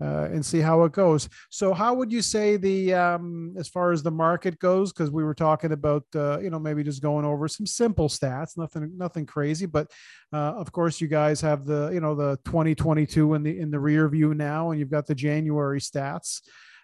uh, 0.00 0.28
and 0.32 0.44
see 0.44 0.60
how 0.60 0.84
it 0.84 0.92
goes. 0.92 1.28
So, 1.50 1.74
how 1.74 1.94
would 1.94 2.12
you 2.12 2.22
say 2.22 2.56
the 2.56 2.94
um, 2.94 3.54
as 3.58 3.68
far 3.68 3.92
as 3.92 4.02
the 4.02 4.10
market 4.10 4.58
goes? 4.58 4.92
Because 4.92 5.10
we 5.10 5.24
were 5.24 5.34
talking 5.34 5.72
about 5.72 6.04
uh, 6.14 6.38
you 6.40 6.50
know 6.50 6.58
maybe 6.58 6.82
just 6.82 7.02
going 7.02 7.24
over 7.24 7.48
some 7.48 7.66
simple 7.66 8.08
stats, 8.08 8.56
nothing 8.56 8.92
nothing 8.96 9.26
crazy, 9.26 9.66
but 9.66 9.90
uh, 10.32 10.54
of 10.56 10.72
course 10.72 11.00
you 11.00 11.08
guys 11.08 11.40
have 11.40 11.64
the 11.64 11.90
you 11.92 12.00
know 12.00 12.14
the 12.14 12.38
2022 12.44 13.34
in 13.34 13.42
the 13.42 13.58
in 13.58 13.70
the 13.70 13.80
rear 13.80 14.08
view 14.08 14.34
now, 14.34 14.70
and 14.70 14.80
you've 14.80 14.90
got 14.90 15.06
the 15.06 15.14
January 15.14 15.80
stats. 15.80 16.40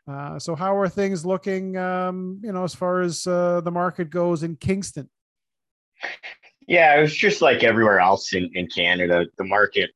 Uh, 0.08 0.38
so 0.38 0.54
how 0.54 0.76
are 0.76 0.88
things 0.88 1.26
looking, 1.26 1.76
um, 1.76 2.40
you 2.42 2.52
know, 2.52 2.62
as 2.62 2.74
far 2.74 3.00
as 3.00 3.26
uh, 3.26 3.60
the 3.62 3.72
market 3.72 4.08
goes 4.08 4.44
in 4.44 4.54
Kingston? 4.54 5.10
Yeah, 6.68 6.96
it 6.96 7.00
was 7.00 7.14
just 7.14 7.42
like 7.42 7.64
everywhere 7.64 7.98
else 7.98 8.32
in, 8.32 8.50
in 8.54 8.68
Canada. 8.68 9.26
The 9.36 9.44
market 9.44 9.90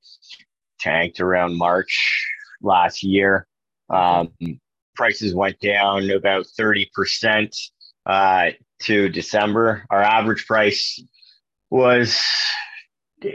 tanked 0.80 1.20
around 1.20 1.56
March 1.56 2.26
last 2.62 3.02
year. 3.02 3.46
Um, 3.88 4.32
prices 4.94 5.34
went 5.34 5.58
down 5.60 6.10
about 6.10 6.46
30% 6.58 7.56
uh, 8.06 8.50
to 8.82 9.08
December. 9.08 9.84
Our 9.90 10.02
average 10.02 10.46
price 10.46 11.02
was 11.70 12.20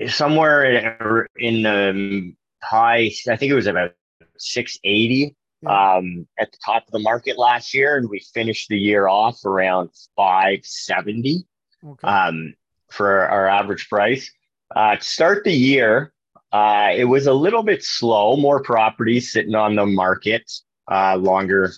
somewhere 0.08 1.28
in 1.38 1.64
the 1.64 2.34
high, 2.64 3.12
I 3.30 3.36
think 3.36 3.52
it 3.52 3.56
was 3.56 3.68
about 3.68 3.92
680 4.38 5.36
um, 5.66 6.28
at 6.40 6.52
the 6.52 6.58
top 6.64 6.86
of 6.86 6.92
the 6.92 7.00
market 7.00 7.38
last 7.38 7.74
year. 7.74 7.98
And 7.98 8.10
we 8.10 8.20
finished 8.34 8.70
the 8.70 8.78
year 8.78 9.08
off 9.08 9.44
around 9.46 9.90
570 10.16 11.46
okay. 11.84 12.08
um, 12.08 12.54
for 12.92 13.28
our 13.28 13.48
average 13.48 13.88
price. 13.90 14.32
Uh, 14.76 14.96
to 14.96 15.04
start 15.04 15.44
the 15.44 15.54
year, 15.54 16.12
uh, 16.52 16.92
it 16.96 17.06
was 17.06 17.28
a 17.28 17.34
little 17.34 17.64
bit 17.64 17.84
slow, 17.84 18.38
more 18.38 18.62
properties 18.62 19.32
sitting 19.32 19.56
on 19.56 19.76
the 19.76 19.86
market 19.86 20.50
uh, 20.90 21.16
longer 21.16 21.74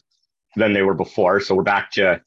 than 0.55 0.73
they 0.73 0.81
were 0.81 0.93
before. 0.93 1.39
So 1.39 1.55
we're 1.55 1.63
back 1.63 1.91
to 1.91 2.21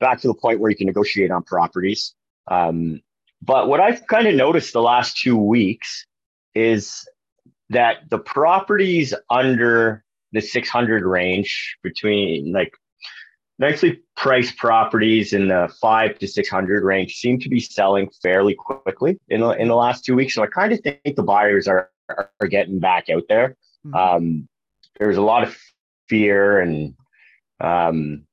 back 0.00 0.20
to 0.20 0.28
the 0.28 0.34
point 0.34 0.60
where 0.60 0.70
you 0.70 0.76
can 0.76 0.86
negotiate 0.86 1.30
on 1.30 1.42
properties. 1.42 2.14
Um, 2.50 3.00
but 3.40 3.68
what 3.68 3.80
I've 3.80 4.06
kind 4.06 4.26
of 4.26 4.34
noticed 4.34 4.72
the 4.72 4.82
last 4.82 5.18
two 5.18 5.36
weeks 5.36 6.06
is 6.54 7.06
that 7.70 8.08
the 8.10 8.18
properties 8.18 9.14
under 9.30 10.04
the 10.32 10.40
600 10.40 11.04
range 11.04 11.76
between 11.82 12.52
like 12.52 12.72
nicely 13.58 14.02
priced 14.16 14.56
properties 14.56 15.32
in 15.32 15.48
the 15.48 15.72
five 15.80 16.18
to 16.18 16.26
600 16.26 16.82
range 16.82 17.16
seem 17.16 17.38
to 17.40 17.48
be 17.48 17.60
selling 17.60 18.10
fairly 18.22 18.54
quickly 18.54 19.18
in 19.28 19.40
the, 19.40 19.50
in 19.50 19.68
the 19.68 19.76
last 19.76 20.04
two 20.04 20.14
weeks. 20.14 20.34
So 20.34 20.42
I 20.42 20.46
kind 20.46 20.72
of 20.72 20.80
think 20.80 21.16
the 21.16 21.22
buyers 21.22 21.68
are, 21.68 21.90
are 22.08 22.46
getting 22.48 22.78
back 22.78 23.08
out 23.10 23.24
there. 23.28 23.56
Mm-hmm. 23.86 23.94
Um, 23.94 24.48
there's 24.98 25.16
a 25.16 25.22
lot 25.22 25.42
of 25.42 25.56
fear 26.08 26.60
and 26.60 26.94
um, 27.60 28.24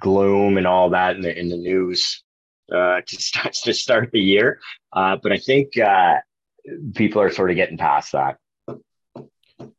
gloom 0.00 0.56
and 0.58 0.66
all 0.66 0.90
that 0.90 1.16
in 1.16 1.22
the 1.22 1.38
in 1.38 1.48
the 1.48 1.56
news 1.56 2.22
uh, 2.72 3.00
to 3.06 3.16
start 3.20 3.52
to 3.54 3.74
start 3.74 4.10
the 4.12 4.20
year. 4.20 4.60
Uh, 4.92 5.16
but 5.22 5.32
I 5.32 5.38
think 5.38 5.78
uh, 5.78 6.16
people 6.94 7.20
are 7.20 7.30
sort 7.30 7.50
of 7.50 7.56
getting 7.56 7.78
past 7.78 8.12
that. 8.12 8.38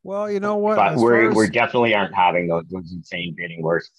Well, 0.02 0.30
you 0.30 0.40
know 0.40 0.56
what? 0.56 0.76
But 0.76 0.96
we 0.96 1.28
we 1.28 1.48
definitely 1.48 1.94
aren't 1.94 2.14
having 2.14 2.48
those, 2.48 2.64
those 2.70 2.92
insane 2.92 3.34
bidding 3.36 3.62
wars. 3.62 3.90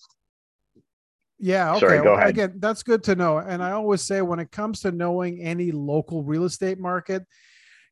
Yeah. 1.41 1.71
Okay. 1.71 1.79
Sorry, 1.79 2.01
go 2.03 2.13
ahead. 2.13 2.29
Again, 2.29 2.53
that's 2.57 2.83
good 2.83 3.03
to 3.05 3.15
know. 3.15 3.39
And 3.39 3.63
I 3.63 3.71
always 3.71 4.01
say 4.01 4.21
when 4.21 4.39
it 4.39 4.51
comes 4.51 4.79
to 4.81 4.91
knowing 4.91 5.41
any 5.41 5.71
local 5.71 6.23
real 6.23 6.45
estate 6.45 6.79
market, 6.79 7.25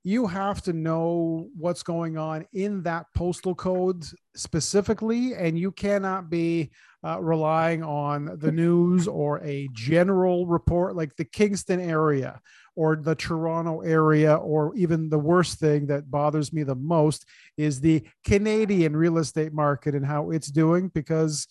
you 0.04 0.28
have 0.28 0.62
to 0.62 0.72
know 0.72 1.50
what's 1.58 1.84
going 1.84 2.18
on 2.18 2.46
in 2.54 2.84
that 2.84 3.08
postal 3.16 3.56
code 3.56 4.06
specifically, 4.36 5.34
and 5.34 5.60
you 5.60 5.72
cannot 5.72 6.30
be 6.30 6.72
uh, 7.04 7.20
relying 7.20 7.84
on 7.84 8.38
the 8.40 8.52
news 8.52 9.08
or 9.08 9.44
a 9.44 9.68
general 9.74 10.46
report 10.46 10.96
like 10.96 11.16
the 11.16 11.26
Kingston 11.26 11.80
area 11.80 12.40
or 12.76 12.96
the 12.96 13.16
Toronto 13.16 13.82
area, 13.82 14.36
or 14.36 14.74
even 14.76 15.10
the 15.10 15.20
worst 15.20 15.60
thing 15.60 15.88
that 15.88 16.10
bothers 16.10 16.54
me 16.54 16.64
the 16.64 16.76
most 16.76 17.26
is 17.58 17.82
the 17.82 18.02
Canadian 18.24 18.96
real 18.96 19.18
estate 19.18 19.52
market 19.52 19.96
and 19.96 20.06
how 20.06 20.30
it's 20.30 20.50
doing 20.50 20.88
because 20.94 21.46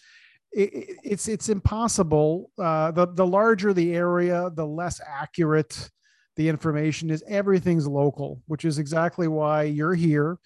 it, 0.52 0.98
it's 1.04 1.28
it's 1.28 1.48
impossible. 1.48 2.50
Uh, 2.58 2.90
the 2.90 3.06
the 3.06 3.26
larger 3.26 3.72
the 3.72 3.94
area, 3.94 4.50
the 4.54 4.66
less 4.66 5.00
accurate 5.06 5.90
the 6.36 6.48
information 6.48 7.10
is 7.10 7.24
everything's 7.28 7.86
local, 7.86 8.40
which 8.46 8.64
is 8.64 8.78
exactly 8.78 9.26
why 9.28 9.64
you're 9.64 9.94
here. 9.94 10.38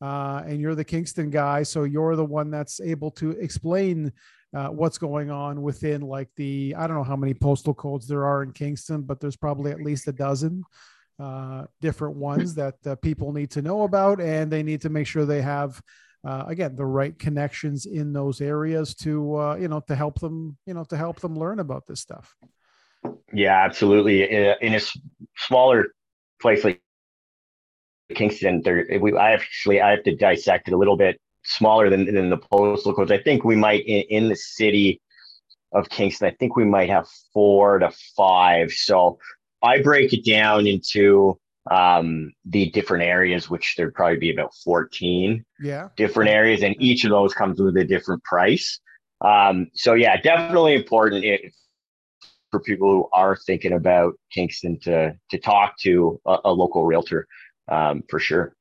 Uh, 0.00 0.42
and 0.46 0.60
you're 0.60 0.74
the 0.74 0.84
Kingston 0.84 1.28
guy. 1.28 1.62
So 1.62 1.82
you're 1.84 2.16
the 2.16 2.24
one 2.24 2.50
that's 2.50 2.80
able 2.80 3.10
to 3.12 3.32
explain 3.32 4.10
uh, 4.56 4.68
what's 4.68 4.96
going 4.96 5.30
on 5.30 5.60
within 5.60 6.00
like 6.00 6.30
the, 6.36 6.74
I 6.78 6.86
don't 6.86 6.96
know 6.96 7.04
how 7.04 7.16
many 7.16 7.34
postal 7.34 7.74
codes 7.74 8.06
there 8.08 8.24
are 8.24 8.42
in 8.42 8.52
Kingston, 8.52 9.02
but 9.02 9.20
there's 9.20 9.36
probably 9.36 9.72
at 9.72 9.82
least 9.82 10.08
a 10.08 10.12
dozen 10.12 10.64
uh, 11.18 11.66
different 11.82 12.16
ones 12.16 12.54
that 12.54 12.76
uh, 12.86 12.94
people 12.96 13.32
need 13.32 13.50
to 13.50 13.60
know 13.60 13.82
about. 13.82 14.22
And 14.22 14.50
they 14.50 14.62
need 14.62 14.80
to 14.82 14.88
make 14.88 15.06
sure 15.06 15.26
they 15.26 15.42
have, 15.42 15.82
uh, 16.24 16.44
again, 16.46 16.76
the 16.76 16.84
right 16.84 17.18
connections 17.18 17.86
in 17.86 18.12
those 18.12 18.40
areas 18.40 18.94
to, 18.94 19.36
uh, 19.36 19.54
you 19.56 19.68
know, 19.68 19.80
to 19.80 19.94
help 19.94 20.20
them, 20.20 20.56
you 20.66 20.74
know, 20.74 20.84
to 20.84 20.96
help 20.96 21.20
them 21.20 21.38
learn 21.38 21.60
about 21.60 21.86
this 21.86 22.00
stuff. 22.00 22.36
Yeah, 23.32 23.64
absolutely. 23.64 24.24
In 24.24 24.74
a, 24.74 24.80
smaller 25.36 25.86
place 26.42 26.64
like 26.64 26.82
Kingston, 28.14 28.60
there 28.62 28.86
we 29.00 29.16
I 29.16 29.32
actually 29.32 29.80
I 29.80 29.92
have 29.92 30.02
to 30.02 30.14
dissect 30.14 30.68
it 30.68 30.74
a 30.74 30.76
little 30.76 30.96
bit 30.96 31.18
smaller 31.44 31.88
than 31.88 32.12
than 32.12 32.28
the 32.28 32.36
postal 32.36 32.92
codes. 32.92 33.12
I 33.12 33.22
think 33.22 33.44
we 33.44 33.56
might 33.56 33.86
in, 33.86 34.02
in 34.10 34.28
the 34.28 34.36
city 34.36 35.00
of 35.72 35.88
Kingston. 35.88 36.28
I 36.28 36.36
think 36.38 36.56
we 36.56 36.64
might 36.64 36.90
have 36.90 37.08
four 37.32 37.78
to 37.78 37.90
five. 38.16 38.72
So 38.72 39.18
I 39.62 39.80
break 39.80 40.12
it 40.12 40.24
down 40.24 40.66
into 40.66 41.38
um 41.70 42.32
the 42.46 42.70
different 42.70 43.04
areas 43.04 43.48
which 43.48 43.74
there'd 43.76 43.94
probably 43.94 44.18
be 44.18 44.32
about 44.32 44.52
14 44.64 45.44
yeah 45.60 45.88
different 45.96 46.30
areas 46.30 46.62
and 46.62 46.74
each 46.80 47.04
of 47.04 47.10
those 47.10 47.32
comes 47.32 47.60
with 47.60 47.76
a 47.76 47.84
different 47.84 48.22
price 48.24 48.80
um 49.24 49.68
so 49.74 49.94
yeah 49.94 50.20
definitely 50.20 50.74
important 50.74 51.24
if 51.24 51.52
for 52.50 52.60
people 52.60 52.90
who 52.90 53.08
are 53.12 53.36
thinking 53.36 53.72
about 53.72 54.14
Kingston 54.32 54.78
to 54.80 55.14
to 55.30 55.38
talk 55.38 55.78
to 55.80 56.20
a, 56.26 56.38
a 56.46 56.52
local 56.52 56.84
realtor 56.84 57.26
um, 57.70 58.02
for 58.08 58.18
sure. 58.18 58.54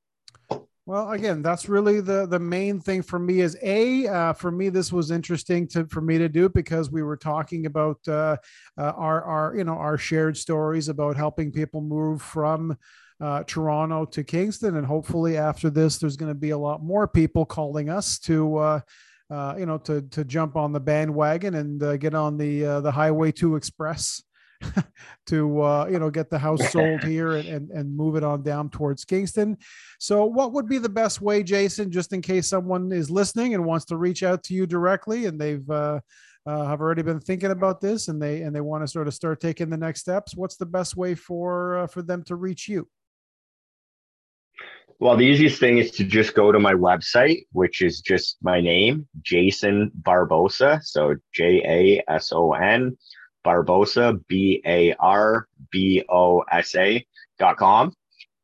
Well, 0.89 1.11
again, 1.11 1.43
that's 1.43 1.69
really 1.69 2.01
the 2.01 2.25
the 2.25 2.39
main 2.39 2.79
thing 2.79 3.03
for 3.03 3.19
me. 3.19 3.41
Is 3.41 3.55
a 3.61 4.07
uh, 4.07 4.33
for 4.33 4.49
me 4.49 4.69
this 4.69 4.91
was 4.91 5.11
interesting 5.11 5.67
to 5.67 5.85
for 5.85 6.01
me 6.01 6.17
to 6.17 6.27
do 6.27 6.49
because 6.49 6.89
we 6.89 7.03
were 7.03 7.15
talking 7.15 7.67
about 7.67 7.99
uh, 8.07 8.37
uh, 8.75 8.93
our 8.97 9.21
our 9.21 9.55
you 9.55 9.63
know 9.63 9.75
our 9.75 9.99
shared 9.99 10.35
stories 10.35 10.89
about 10.89 11.15
helping 11.15 11.51
people 11.51 11.81
move 11.81 12.23
from 12.23 12.75
uh, 13.21 13.43
Toronto 13.43 14.03
to 14.05 14.23
Kingston, 14.23 14.77
and 14.77 14.87
hopefully 14.87 15.37
after 15.37 15.69
this, 15.69 15.99
there's 15.99 16.17
going 16.17 16.31
to 16.33 16.39
be 16.39 16.49
a 16.49 16.57
lot 16.57 16.81
more 16.81 17.07
people 17.07 17.45
calling 17.45 17.91
us 17.91 18.17
to 18.21 18.57
uh, 18.57 18.79
uh, 19.29 19.53
you 19.59 19.67
know, 19.67 19.77
to 19.77 20.01
to 20.01 20.25
jump 20.25 20.55
on 20.55 20.71
the 20.71 20.79
bandwagon 20.79 21.53
and 21.53 21.83
uh, 21.83 21.97
get 21.97 22.15
on 22.15 22.35
the 22.35 22.65
uh, 22.65 22.81
the 22.81 22.91
Highway 22.91 23.31
Two 23.31 23.55
Express 23.55 24.23
to 25.27 25.61
uh, 25.61 25.87
you 25.89 25.99
know 25.99 26.09
get 26.09 26.29
the 26.29 26.39
house 26.39 26.71
sold 26.71 27.03
here 27.03 27.33
and, 27.33 27.47
and 27.47 27.69
and 27.71 27.95
move 27.95 28.15
it 28.15 28.23
on 28.23 28.43
down 28.43 28.69
towards 28.69 29.05
Kingston. 29.05 29.57
So, 29.99 30.25
what 30.25 30.53
would 30.53 30.67
be 30.67 30.77
the 30.77 30.89
best 30.89 31.21
way, 31.21 31.43
Jason, 31.43 31.91
just 31.91 32.13
in 32.13 32.21
case 32.21 32.47
someone 32.47 32.91
is 32.91 33.09
listening 33.09 33.53
and 33.53 33.65
wants 33.65 33.85
to 33.85 33.97
reach 33.97 34.23
out 34.23 34.43
to 34.43 34.53
you 34.53 34.65
directly, 34.65 35.25
and 35.25 35.39
they've 35.39 35.69
uh, 35.69 35.99
uh, 36.45 36.65
have 36.65 36.81
already 36.81 37.01
been 37.01 37.19
thinking 37.19 37.51
about 37.51 37.81
this 37.81 38.07
and 38.07 38.21
they 38.21 38.41
and 38.41 38.55
they 38.55 38.61
want 38.61 38.83
to 38.83 38.87
sort 38.87 39.07
of 39.07 39.13
start 39.13 39.39
taking 39.39 39.69
the 39.69 39.77
next 39.77 40.01
steps? 40.01 40.35
What's 40.35 40.57
the 40.57 40.65
best 40.65 40.97
way 40.97 41.15
for 41.15 41.79
uh, 41.79 41.87
for 41.87 42.01
them 42.01 42.23
to 42.23 42.35
reach 42.35 42.67
you? 42.67 42.87
Well, 44.99 45.15
the 45.15 45.25
easiest 45.25 45.61
thing 45.61 45.77
is 45.77 45.91
to 45.91 46.03
just 46.03 46.33
go 46.33 46.51
to 46.51 46.59
my 46.59 46.73
website, 46.73 47.45
which 47.53 47.81
is 47.81 48.01
just 48.01 48.35
my 48.41 48.59
name, 48.59 49.07
Jason 49.21 49.91
Barbosa. 50.01 50.83
So 50.83 51.15
J 51.33 51.61
A 51.65 52.11
S 52.11 52.33
O 52.33 52.51
N 52.53 52.97
Barbosa, 53.49 54.19
B 54.27 54.61
A 54.65 54.93
R 54.99 55.47
B 55.71 56.03
O 56.09 56.43
S 56.51 56.75
A 56.75 57.05
dot 57.39 57.57
com. 57.57 57.93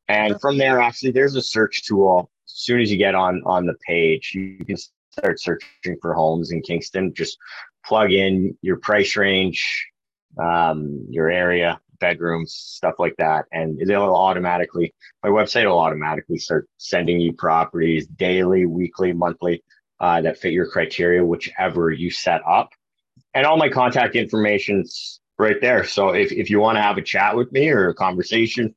And 0.08 0.40
from 0.42 0.58
there, 0.58 0.80
actually, 0.80 1.12
there's 1.12 1.36
a 1.36 1.42
search 1.42 1.86
tool. 1.86 2.32
As 2.48 2.54
soon 2.54 2.82
as 2.82 2.92
you 2.92 2.98
get 2.98 3.16
on 3.16 3.44
on 3.46 3.66
the 3.66 3.76
page, 3.88 4.32
you 4.34 4.66
can 4.66 4.78
start 5.12 5.40
searching 5.40 5.98
for 6.02 6.14
homes 6.14 6.52
in 6.52 6.62
Kingston. 6.62 7.14
Just 7.14 7.38
plug 7.86 8.12
in 8.12 8.58
your 8.62 8.78
price 8.78 9.16
range, 9.16 9.88
um, 10.42 11.06
your 11.10 11.30
area, 11.30 11.80
bedrooms, 12.00 12.54
stuff 12.54 12.96
like 13.00 13.16
that. 13.18 13.46
And 13.52 13.80
they'll 13.88 14.04
automatically, 14.04 14.94
my 15.24 15.30
website 15.30 15.66
will 15.66 15.80
automatically 15.80 16.38
start 16.38 16.68
sending 16.78 17.20
you 17.20 17.34
properties 17.34 18.08
daily, 18.08 18.66
weekly, 18.66 19.14
monthly 19.14 19.64
uh, 20.00 20.22
that 20.22 20.38
fit 20.38 20.54
your 20.54 20.70
criteria, 20.70 21.24
whichever 21.24 21.92
you 21.92 22.10
set 22.12 22.42
up. 22.48 22.70
And 23.36 23.46
all 23.46 23.58
my 23.58 23.70
contact 23.70 24.16
information's 24.16 25.20
right 25.38 25.60
there. 25.62 25.84
So 25.84 26.10
if, 26.10 26.32
if 26.32 26.50
you 26.50 26.60
want 26.60 26.78
to 26.78 26.82
have 26.82 26.98
a 26.98 27.02
chat 27.02 27.36
with 27.36 27.52
me 27.52 27.70
or 27.70 27.90
a 27.90 27.94
conversation, 27.94 28.74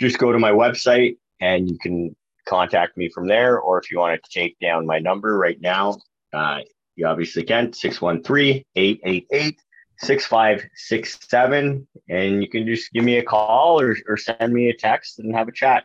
just 0.00 0.18
go 0.18 0.32
to 0.32 0.38
my 0.38 0.50
website 0.50 1.18
and 1.40 1.70
you 1.70 1.78
can 1.78 2.16
contact 2.48 2.96
me 2.96 3.10
from 3.10 3.28
there. 3.28 3.60
Or 3.60 3.78
if 3.78 3.90
you 3.90 3.98
want 3.98 4.20
to 4.22 4.30
take 4.30 4.58
down 4.58 4.86
my 4.86 4.98
number 4.98 5.36
right 5.38 5.60
now, 5.60 5.98
uh, 6.32 6.60
you 6.96 7.06
obviously 7.06 7.44
can 7.44 7.72
613 7.72 8.64
888 8.74 9.60
6567 9.98 11.86
and 12.08 12.42
you 12.42 12.48
can 12.48 12.66
just 12.66 12.90
give 12.92 13.04
me 13.04 13.18
a 13.18 13.22
call 13.22 13.80
or, 13.80 13.94
or 14.08 14.16
send 14.16 14.52
me 14.52 14.70
a 14.70 14.76
text 14.76 15.18
and 15.18 15.34
have 15.34 15.48
a 15.48 15.52
chat 15.52 15.84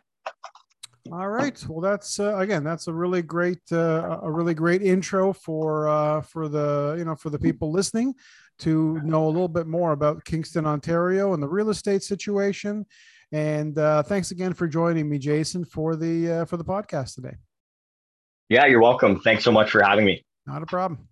All 1.12 1.28
right. 1.28 1.62
Well, 1.68 1.80
that's 1.80 2.18
uh, 2.18 2.36
again, 2.36 2.64
that's 2.64 2.88
a 2.88 2.92
really 2.92 3.22
great, 3.22 3.60
uh, 3.72 4.18
a 4.22 4.30
really 4.30 4.54
great 4.54 4.82
intro 4.82 5.32
for 5.32 5.88
uh, 5.88 6.20
for 6.22 6.48
the 6.48 6.96
you 6.98 7.04
know 7.04 7.14
for 7.14 7.30
the 7.30 7.38
people 7.38 7.70
listening 7.70 8.14
to 8.58 9.00
know 9.02 9.26
a 9.26 9.28
little 9.28 9.48
bit 9.48 9.66
more 9.66 9.92
about 9.92 10.24
Kingston, 10.24 10.66
Ontario, 10.66 11.34
and 11.34 11.42
the 11.42 11.48
real 11.48 11.70
estate 11.70 12.02
situation. 12.02 12.86
And 13.32 13.78
uh, 13.78 14.02
thanks 14.02 14.30
again 14.30 14.54
for 14.54 14.66
joining 14.66 15.08
me, 15.08 15.18
Jason, 15.18 15.64
for 15.64 15.96
the 15.96 16.30
uh, 16.30 16.44
for 16.44 16.56
the 16.56 16.64
podcast 16.64 17.14
today. 17.14 17.36
Yeah, 18.48 18.66
you're 18.66 18.80
welcome. 18.80 19.20
Thanks 19.20 19.44
so 19.44 19.50
much 19.50 19.70
for 19.70 19.82
having 19.82 20.04
me. 20.04 20.24
Not 20.46 20.62
a 20.62 20.66
problem. 20.66 21.08